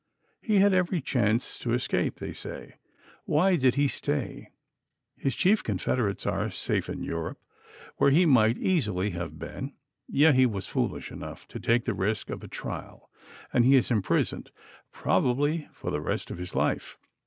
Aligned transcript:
He 0.41 0.55
had 0.57 0.73
every 0.73 0.99
chance 0.99 1.59
to 1.59 1.73
escape, 1.75 2.15
they 2.17 2.33
say; 2.33 2.73
why 3.25 3.55
did 3.55 3.75
he 3.75 3.87
stay? 3.87 4.49
His 5.15 5.35
chief 5.35 5.63
confederates 5.63 6.25
are 6.25 6.49
safe 6.49 6.89
in 6.89 7.03
Europe, 7.03 7.39
where 7.97 8.09
he 8.09 8.25
might 8.25 8.57
easily 8.57 9.11
have 9.11 9.37
been, 9.37 9.73
yet 10.07 10.33
he 10.33 10.47
was 10.47 10.65
foolish 10.65 11.11
enough 11.11 11.47
to 11.49 11.59
take 11.59 11.85
the 11.85 11.93
risk 11.93 12.31
of 12.31 12.43
a 12.43 12.47
trial, 12.47 13.11
and 13.53 13.63
he 13.63 13.75
is 13.75 13.91
imprisoned, 13.91 14.49
probably 14.91 15.69
for 15.71 15.91
the 15.91 16.01
rest 16.01 16.31
of 16.31 16.39
his 16.39 16.55
life. 16.55 16.97